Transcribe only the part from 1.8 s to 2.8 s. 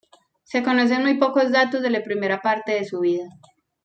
de la primera parte